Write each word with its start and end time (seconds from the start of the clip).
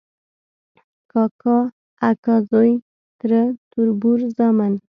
کاکا، 1.11 1.57
اکا 2.09 2.35
زوی، 2.49 2.71
تره، 3.19 3.41
تربور، 3.71 4.19
زامن، 4.35 4.73